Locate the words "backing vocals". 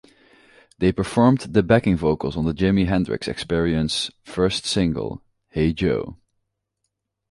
1.61-2.35